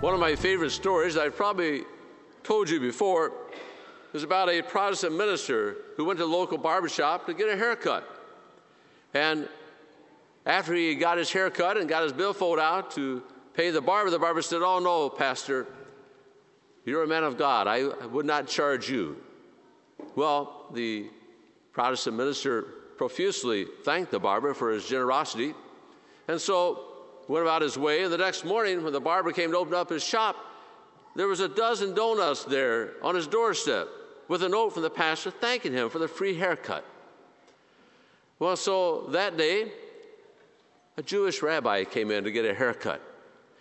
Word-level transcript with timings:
One 0.00 0.14
of 0.14 0.20
my 0.20 0.36
favorite 0.36 0.70
stories, 0.70 1.16
I've 1.16 1.34
probably 1.34 1.82
told 2.44 2.70
you 2.70 2.78
before, 2.78 3.32
is 4.14 4.22
about 4.22 4.48
a 4.48 4.62
Protestant 4.62 5.16
minister 5.16 5.78
who 5.96 6.04
went 6.04 6.20
to 6.20 6.24
the 6.24 6.30
local 6.30 6.56
barbershop 6.56 7.26
to 7.26 7.34
get 7.34 7.48
a 7.48 7.56
haircut. 7.56 8.08
And 9.12 9.48
after 10.46 10.72
he 10.72 10.94
got 10.94 11.18
his 11.18 11.32
haircut 11.32 11.78
and 11.78 11.88
got 11.88 12.04
his 12.04 12.12
billfold 12.12 12.60
out 12.60 12.92
to 12.92 13.24
pay 13.54 13.70
the 13.70 13.80
barber, 13.80 14.08
the 14.10 14.20
barber 14.20 14.40
said, 14.40 14.62
Oh, 14.62 14.78
no, 14.78 15.08
Pastor, 15.10 15.66
you're 16.84 17.02
a 17.02 17.08
man 17.08 17.24
of 17.24 17.36
God. 17.36 17.66
I 17.66 17.88
would 18.06 18.24
not 18.24 18.46
charge 18.46 18.88
you. 18.88 19.16
Well, 20.14 20.66
the 20.72 21.10
Protestant 21.72 22.16
minister 22.16 22.62
profusely 22.96 23.66
thanked 23.82 24.12
the 24.12 24.20
barber 24.20 24.54
for 24.54 24.70
his 24.70 24.86
generosity. 24.86 25.54
And 26.28 26.40
so 26.40 26.87
went 27.28 27.44
about 27.44 27.62
his 27.62 27.78
way. 27.78 28.02
And 28.02 28.12
the 28.12 28.18
next 28.18 28.44
morning, 28.44 28.82
when 28.82 28.92
the 28.92 29.00
barber 29.00 29.32
came 29.32 29.52
to 29.52 29.58
open 29.58 29.74
up 29.74 29.90
his 29.90 30.02
shop, 30.02 30.36
there 31.14 31.28
was 31.28 31.40
a 31.40 31.48
dozen 31.48 31.94
donuts 31.94 32.44
there 32.44 32.94
on 33.02 33.14
his 33.14 33.26
doorstep 33.26 33.88
with 34.28 34.42
a 34.42 34.48
note 34.48 34.72
from 34.72 34.82
the 34.82 34.90
pastor 34.90 35.30
thanking 35.30 35.72
him 35.72 35.90
for 35.90 35.98
the 35.98 36.08
free 36.08 36.34
haircut. 36.34 36.84
Well, 38.38 38.56
so 38.56 39.06
that 39.10 39.36
day, 39.36 39.72
a 40.96 41.02
Jewish 41.02 41.42
rabbi 41.42 41.84
came 41.84 42.10
in 42.10 42.24
to 42.24 42.30
get 42.30 42.44
a 42.44 42.54
haircut. 42.54 43.02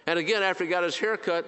And 0.05 0.17
again, 0.19 0.43
after 0.43 0.63
he 0.63 0.69
got 0.69 0.83
his 0.83 0.97
haircut, 0.97 1.45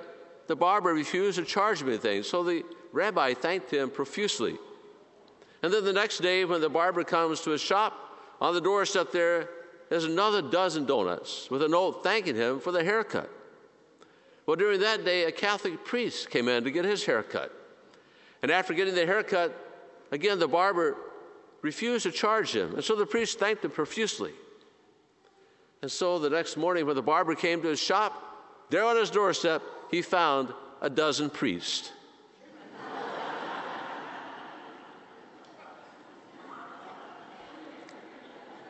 the 0.47 0.55
barber 0.55 0.93
refused 0.93 1.37
to 1.37 1.45
charge 1.45 1.81
him 1.81 1.89
anything. 1.89 2.23
So 2.23 2.43
the 2.43 2.63
rabbi 2.91 3.33
thanked 3.33 3.71
him 3.71 3.89
profusely. 3.89 4.57
And 5.61 5.71
then 5.71 5.83
the 5.83 5.93
next 5.93 6.19
day, 6.19 6.45
when 6.45 6.61
the 6.61 6.69
barber 6.69 7.03
comes 7.03 7.41
to 7.41 7.51
his 7.51 7.61
shop, 7.61 7.93
on 8.41 8.53
the 8.53 8.61
doorstep 8.61 9.11
there 9.11 9.49
there's 9.89 10.05
another 10.05 10.41
dozen 10.41 10.85
donuts 10.85 11.49
with 11.49 11.63
a 11.63 11.67
note 11.67 12.03
thanking 12.03 12.35
him 12.35 12.59
for 12.59 12.71
the 12.71 12.83
haircut. 12.83 13.29
Well, 14.45 14.55
during 14.55 14.79
that 14.79 15.03
day, 15.03 15.25
a 15.25 15.31
Catholic 15.31 15.83
priest 15.83 16.29
came 16.29 16.47
in 16.47 16.63
to 16.63 16.71
get 16.71 16.85
his 16.85 17.05
haircut. 17.05 17.51
And 18.41 18.51
after 18.51 18.73
getting 18.73 18.95
the 18.95 19.05
haircut, 19.05 19.55
again, 20.11 20.39
the 20.39 20.47
barber 20.47 20.95
refused 21.61 22.03
to 22.03 22.11
charge 22.11 22.55
him. 22.55 22.75
And 22.75 22.83
so 22.83 22.95
the 22.95 23.05
priest 23.05 23.39
thanked 23.39 23.65
him 23.65 23.71
profusely. 23.71 24.31
And 25.81 25.91
so 25.91 26.19
the 26.19 26.29
next 26.29 26.57
morning, 26.57 26.85
when 26.85 26.95
the 26.95 27.01
barber 27.01 27.35
came 27.35 27.61
to 27.61 27.67
his 27.67 27.79
shop, 27.79 28.65
there 28.69 28.83
on 28.83 28.95
his 28.95 29.09
doorstep, 29.09 29.61
he 29.91 30.01
found 30.01 30.53
a 30.81 30.89
dozen 30.89 31.29
priests. 31.29 31.91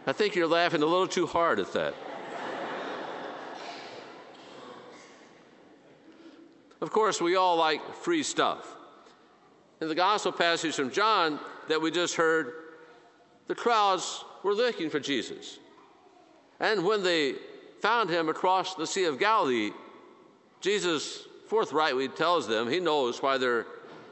I 0.08 0.14
think 0.14 0.36
you're 0.36 0.47
laughing 0.47 0.81
a 0.81 0.86
little 0.86 1.08
too 1.08 1.28
hard 1.28 1.59
at 1.59 1.73
that. 1.73 1.94
of 6.81 6.92
course, 6.92 7.22
we 7.22 7.36
all 7.36 7.58
like 7.58 7.95
free 7.95 8.23
stuff. 8.23 8.75
In 9.81 9.88
the 9.88 9.95
gospel 9.95 10.31
passage 10.31 10.75
from 10.75 10.92
John 10.92 11.39
that 11.67 11.81
we 11.81 11.92
just 11.92 12.16
heard, 12.16 12.53
the 13.47 13.55
crowds 13.55 14.23
were 14.43 14.54
looking 14.54 14.89
for 14.89 14.99
Jesus. 14.99 15.59
And 16.59 16.86
when 16.86 17.04
they 17.04 17.36
found 17.82 18.09
him 18.09 18.30
across 18.30 18.76
the 18.76 18.88
Sea 18.88 19.05
of 19.05 19.20
Galilee, 19.20 19.71
Jesus 20.61 21.27
forthrightly 21.48 22.08
tells 22.08 22.48
them 22.48 22.70
he 22.70 22.80
knows 22.80 23.21
why 23.21 23.38
they're 23.38 23.65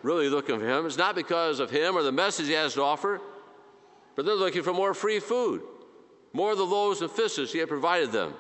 really 0.04 0.30
looking 0.30 0.60
for 0.60 0.68
him. 0.68 0.86
It's 0.86 0.98
not 0.98 1.16
because 1.16 1.60
of 1.60 1.70
him 1.70 1.96
or 1.96 2.04
the 2.04 2.12
message 2.12 2.48
he 2.48 2.54
has 2.54 2.74
to 2.76 2.84
offer, 2.84 3.20
but 4.16 4.26
they're 4.26 4.36
looking 4.36 4.64
for 4.64 4.74
more 4.74 4.94
free 4.94 5.20
food 5.20 5.62
more 6.34 6.52
of 6.52 6.58
the 6.58 6.66
loaves 6.66 7.02
and 7.02 7.10
fishes 7.10 7.52
he 7.52 7.60
had 7.60 7.70
provided 7.70 8.12
them. 8.12 8.34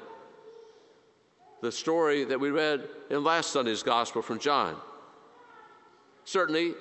The 1.62 1.72
story 1.72 2.24
that 2.26 2.40
we 2.40 2.52
read 2.52 2.88
in 3.10 3.24
last 3.24 3.52
Sunday's 3.52 3.84
gospel 3.84 4.22
from 4.22 4.40
John. 4.40 4.76
Certainly, 6.24 6.74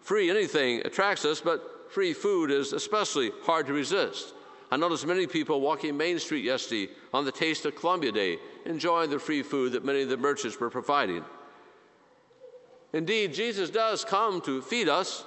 free 0.00 0.30
anything 0.30 0.80
attracts 0.86 1.24
us, 1.24 1.40
but 1.40 1.90
free 1.90 2.12
food 2.12 2.50
is 2.50 2.72
especially 2.72 3.30
hard 3.42 3.66
to 3.66 3.72
resist. 3.72 4.32
I 4.70 4.76
noticed 4.76 5.06
many 5.06 5.26
people 5.26 5.60
walking 5.60 5.96
Main 5.96 6.18
Street 6.20 6.44
yesterday 6.44 6.92
on 7.12 7.24
the 7.24 7.32
Taste 7.32 7.66
of 7.66 7.74
Columbia 7.74 8.12
Day, 8.12 8.38
enjoying 8.64 9.10
the 9.10 9.18
free 9.18 9.42
food 9.42 9.72
that 9.72 9.84
many 9.84 10.02
of 10.02 10.08
the 10.08 10.16
merchants 10.16 10.58
were 10.60 10.70
providing. 10.70 11.24
Indeed, 12.92 13.34
Jesus 13.34 13.70
does 13.70 14.04
come 14.04 14.40
to 14.42 14.62
feed 14.62 14.88
us, 14.88 15.24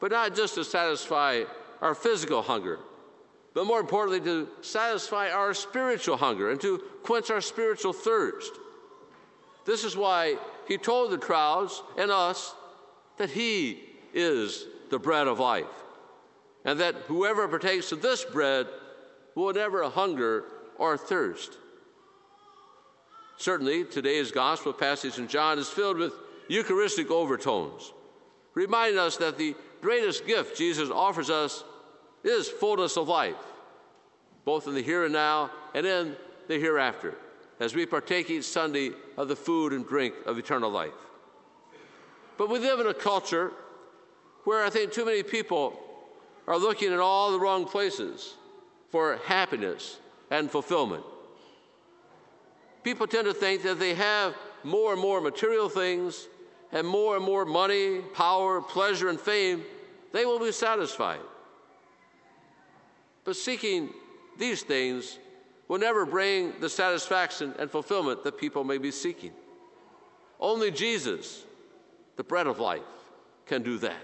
but 0.00 0.10
not 0.10 0.34
just 0.34 0.56
to 0.56 0.64
satisfy 0.64 1.44
our 1.80 1.94
physical 1.94 2.42
hunger, 2.42 2.80
but 3.54 3.66
more 3.66 3.80
importantly, 3.80 4.20
to 4.20 4.48
satisfy 4.62 5.30
our 5.30 5.54
spiritual 5.54 6.16
hunger 6.16 6.50
and 6.50 6.60
to 6.60 6.78
quench 7.02 7.30
our 7.30 7.40
spiritual 7.40 7.92
thirst. 7.92 8.52
This 9.64 9.84
is 9.84 9.96
why 9.96 10.36
he 10.68 10.78
told 10.78 11.10
the 11.10 11.18
crowds 11.18 11.82
and 11.98 12.10
us 12.10 12.54
that 13.18 13.30
he 13.30 13.82
is 14.14 14.66
the 14.90 14.98
bread 14.98 15.26
of 15.26 15.38
life, 15.38 15.66
and 16.64 16.80
that 16.80 16.94
whoever 17.06 17.46
partakes 17.48 17.92
of 17.92 18.02
this 18.02 18.24
bread 18.24 18.66
will 19.34 19.52
never 19.52 19.88
hunger 19.88 20.44
or 20.78 20.96
thirst. 20.96 21.58
Certainly, 23.36 23.84
today's 23.84 24.30
gospel 24.30 24.72
passage 24.72 25.18
in 25.18 25.28
John 25.28 25.58
is 25.58 25.68
filled 25.68 25.96
with 25.96 26.12
Eucharistic 26.48 27.10
overtones, 27.10 27.92
reminding 28.54 28.98
us 28.98 29.16
that 29.18 29.38
the 29.38 29.54
greatest 29.80 30.26
gift 30.26 30.58
Jesus 30.58 30.90
offers 30.90 31.30
us 31.30 31.64
is 32.22 32.48
fullness 32.48 32.96
of 32.96 33.08
life, 33.08 33.36
both 34.44 34.66
in 34.66 34.74
the 34.74 34.82
here 34.82 35.04
and 35.04 35.12
now 35.12 35.50
and 35.74 35.86
in 35.86 36.16
the 36.48 36.58
hereafter, 36.58 37.14
as 37.60 37.74
we 37.74 37.86
partake 37.86 38.30
each 38.30 38.44
Sunday 38.44 38.92
of 39.16 39.28
the 39.28 39.36
food 39.36 39.72
and 39.72 39.86
drink 39.86 40.14
of 40.26 40.38
eternal 40.38 40.70
life. 40.70 40.92
But 42.36 42.48
we 42.48 42.58
live 42.58 42.80
in 42.80 42.86
a 42.86 42.94
culture 42.94 43.52
where 44.44 44.64
I 44.64 44.70
think 44.70 44.92
too 44.92 45.04
many 45.04 45.22
people 45.22 45.78
are 46.46 46.58
looking 46.58 46.92
in 46.92 46.98
all 46.98 47.32
the 47.32 47.38
wrong 47.38 47.66
places 47.66 48.34
for 48.90 49.18
happiness 49.26 49.98
and 50.30 50.50
fulfillment. 50.50 51.04
People 52.82 53.06
tend 53.06 53.26
to 53.26 53.34
think 53.34 53.62
that 53.62 53.78
they 53.78 53.94
have 53.94 54.34
more 54.64 54.92
and 54.92 55.00
more 55.00 55.20
material 55.20 55.68
things 55.68 56.28
and 56.72 56.86
more 56.86 57.16
and 57.16 57.24
more 57.24 57.44
money, 57.44 58.00
power, 58.14 58.60
pleasure, 58.60 59.08
and 59.08 59.20
fame, 59.20 59.62
they 60.12 60.24
will 60.24 60.38
be 60.38 60.52
satisfied. 60.52 61.20
But 63.24 63.36
seeking 63.36 63.90
these 64.38 64.62
things 64.62 65.18
will 65.68 65.78
never 65.78 66.04
bring 66.04 66.54
the 66.60 66.68
satisfaction 66.68 67.54
and 67.58 67.70
fulfillment 67.70 68.24
that 68.24 68.38
people 68.38 68.64
may 68.64 68.78
be 68.78 68.90
seeking. 68.90 69.32
Only 70.38 70.70
Jesus, 70.70 71.44
the 72.16 72.24
bread 72.24 72.46
of 72.46 72.58
life, 72.58 72.82
can 73.46 73.62
do 73.62 73.78
that. 73.78 74.02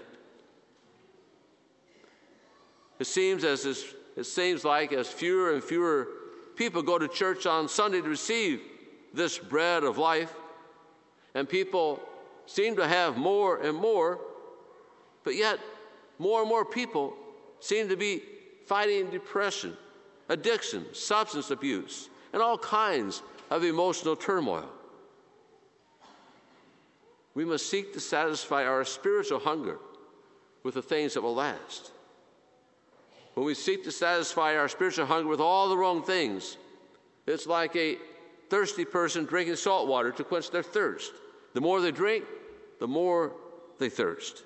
It 2.99 3.07
seems 3.07 3.43
as 3.43 3.65
it 3.65 4.25
seems 4.25 4.63
like 4.63 4.91
as 4.93 5.07
fewer 5.07 5.53
and 5.53 5.63
fewer 5.63 6.07
people 6.55 6.81
go 6.81 6.97
to 6.97 7.07
church 7.07 7.45
on 7.45 7.69
Sunday 7.69 8.01
to 8.01 8.09
receive 8.09 8.61
this 9.13 9.37
bread 9.37 9.83
of 9.83 9.97
life, 9.97 10.33
and 11.35 11.47
people 11.47 12.01
seem 12.45 12.75
to 12.77 12.87
have 12.87 13.17
more 13.17 13.57
and 13.57 13.77
more, 13.77 14.19
but 15.23 15.35
yet 15.35 15.59
more 16.17 16.41
and 16.41 16.49
more 16.49 16.65
people 16.65 17.15
seem 17.59 17.89
to 17.89 17.95
be 17.95 18.23
fighting 18.67 19.09
depression, 19.09 19.75
addiction, 20.29 20.85
substance 20.93 21.51
abuse, 21.51 22.09
and 22.33 22.41
all 22.41 22.57
kinds 22.57 23.23
of 23.49 23.63
emotional 23.63 24.15
turmoil. 24.15 24.69
We 27.33 27.45
must 27.45 27.69
seek 27.69 27.93
to 27.93 27.99
satisfy 27.99 28.65
our 28.65 28.83
spiritual 28.83 29.39
hunger 29.39 29.79
with 30.63 30.73
the 30.73 30.81
things 30.81 31.13
that 31.13 31.21
will 31.21 31.35
last. 31.35 31.91
When 33.35 33.45
we 33.45 33.53
seek 33.53 33.83
to 33.83 33.91
satisfy 33.91 34.57
our 34.57 34.67
spiritual 34.67 35.05
hunger 35.05 35.29
with 35.29 35.39
all 35.39 35.69
the 35.69 35.77
wrong 35.77 36.01
things, 36.03 36.57
it's 37.27 37.45
like 37.45 37.75
a 37.75 37.97
thirsty 38.49 38.83
person 38.83 39.25
drinking 39.25 39.55
salt 39.57 39.87
water 39.87 40.11
to 40.11 40.23
quench 40.23 40.49
their 40.49 40.63
thirst. 40.63 41.13
The 41.53 41.61
more 41.61 41.79
they 41.79 41.91
drink, 41.91 42.25
the 42.79 42.87
more 42.87 43.33
they 43.77 43.89
thirst. 43.89 44.43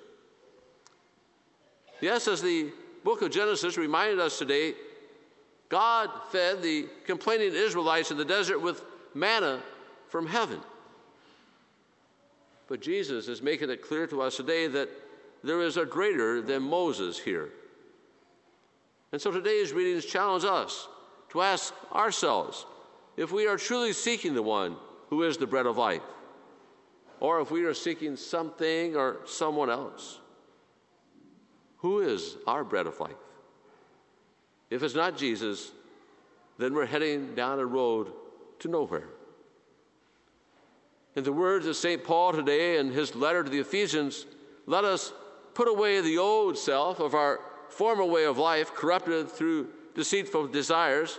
Yes, 2.00 2.28
as 2.28 2.42
the 2.42 2.72
book 3.04 3.22
of 3.22 3.30
Genesis 3.30 3.76
reminded 3.76 4.20
us 4.20 4.38
today, 4.38 4.74
God 5.68 6.10
fed 6.30 6.62
the 6.62 6.86
complaining 7.06 7.54
Israelites 7.54 8.10
in 8.10 8.18
the 8.18 8.24
desert 8.24 8.60
with 8.60 8.82
manna 9.14 9.62
from 10.08 10.26
heaven. 10.26 10.60
But 12.68 12.80
Jesus 12.80 13.28
is 13.28 13.42
making 13.42 13.70
it 13.70 13.82
clear 13.82 14.06
to 14.06 14.22
us 14.22 14.36
today 14.36 14.66
that 14.68 14.88
there 15.42 15.62
is 15.62 15.76
a 15.76 15.84
greater 15.84 16.40
than 16.40 16.62
Moses 16.62 17.18
here. 17.18 17.50
And 19.12 19.20
so 19.20 19.30
today's 19.30 19.72
readings 19.72 20.06
challenge 20.06 20.44
us 20.44 20.88
to 21.30 21.42
ask 21.42 21.74
ourselves 21.92 22.64
if 23.16 23.32
we 23.32 23.46
are 23.46 23.58
truly 23.58 23.92
seeking 23.92 24.34
the 24.34 24.42
one 24.42 24.76
who 25.10 25.22
is 25.22 25.36
the 25.36 25.46
bread 25.46 25.66
of 25.66 25.76
life, 25.76 26.02
or 27.20 27.40
if 27.40 27.50
we 27.50 27.64
are 27.64 27.74
seeking 27.74 28.16
something 28.16 28.96
or 28.96 29.18
someone 29.26 29.68
else. 29.68 30.18
Who 31.82 32.00
is 32.00 32.36
our 32.46 32.64
bread 32.64 32.86
of 32.86 32.98
life? 32.98 33.12
If 34.70 34.82
it's 34.82 34.94
not 34.94 35.18
Jesus, 35.18 35.70
then 36.58 36.74
we're 36.74 36.86
heading 36.86 37.34
down 37.34 37.58
a 37.58 37.66
road 37.66 38.12
to 38.60 38.68
nowhere. 38.68 39.08
In 41.14 41.24
the 41.24 41.32
words 41.32 41.66
of 41.66 41.76
St. 41.76 42.02
Paul 42.02 42.32
today 42.32 42.78
in 42.78 42.90
his 42.90 43.14
letter 43.14 43.42
to 43.42 43.50
the 43.50 43.58
Ephesians, 43.58 44.24
let 44.66 44.84
us 44.84 45.12
put 45.54 45.68
away 45.68 46.00
the 46.00 46.18
old 46.18 46.56
self 46.56 47.00
of 47.00 47.14
our 47.14 47.40
former 47.68 48.04
way 48.04 48.24
of 48.24 48.38
life, 48.38 48.72
corrupted 48.74 49.28
through 49.28 49.68
deceitful 49.94 50.46
desires, 50.46 51.18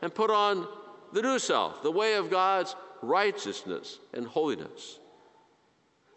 and 0.00 0.14
put 0.14 0.30
on 0.30 0.66
the 1.12 1.22
new 1.22 1.38
self, 1.38 1.82
the 1.82 1.90
way 1.90 2.14
of 2.14 2.30
God's 2.30 2.74
righteousness 3.02 3.98
and 4.12 4.26
holiness. 4.26 4.98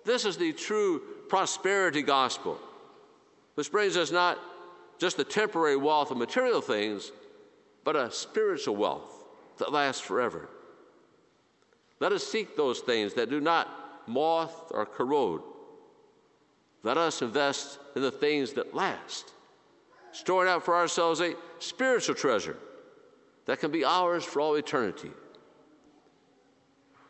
This 0.06 0.24
is 0.24 0.38
the 0.38 0.54
true 0.54 1.02
prosperity 1.28 2.02
gospel, 2.02 2.60
which 3.58 3.72
brings 3.72 3.98
us 3.98 4.12
not 4.12 4.38
just 5.00 5.18
the 5.18 5.24
temporary 5.24 5.76
wealth 5.76 6.12
of 6.12 6.18
material 6.18 6.62
things, 6.62 7.12
but 7.84 7.96
a 7.96 8.12
spiritual 8.12 8.76
wealth 8.76 9.24
that 9.58 9.72
lasts 9.72 10.00
forever. 10.00 10.48
Let 12.00 12.12
us 12.12 12.24
seek 12.24 12.56
those 12.56 12.82
things 12.82 13.16
that 13.16 13.32
do 13.32 13.42
not 13.42 13.68
moth 14.08 14.68
or 14.70 14.86
corrode. 14.86 15.42
Let 16.84 17.00
us 17.00 17.24
invest 17.24 17.80
in 17.96 18.04
the 18.04 18.12
things 18.12 18.54
that 18.54 18.76
last, 18.76 19.32
storing 20.12 20.52
out 20.52 20.64
for 20.64 20.76
ourselves 20.76 21.20
a 21.20 21.34
spiritual 21.58 22.14
treasure 22.14 22.58
that 23.48 23.60
can 23.60 23.72
be 23.72 23.84
ours 23.84 24.24
for 24.24 24.40
all 24.40 24.54
eternity. 24.54 25.10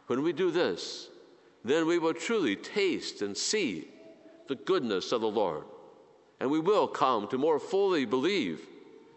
When 0.05 0.23
we 0.23 0.31
do 0.31 0.49
this, 0.49 1.09
then 1.65 1.85
we 1.87 1.99
will 1.99 2.13
truly 2.13 2.55
taste 2.55 3.21
and 3.21 3.35
see 3.35 3.89
the 4.47 4.55
goodness 4.55 5.11
of 5.11 5.19
the 5.19 5.27
Lord. 5.27 5.65
And 6.39 6.51
we 6.51 6.59
will 6.59 6.87
come 6.87 7.27
to 7.29 7.37
more 7.37 7.59
fully 7.59 8.05
believe 8.05 8.61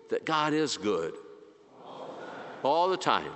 that 0.08 0.24
God 0.24 0.52
is 0.52 0.76
good 0.76 1.14
all 1.84 2.08
the 2.08 2.26
time. 2.26 2.64
All 2.64 2.88
the 2.88 2.96
time. 2.96 3.32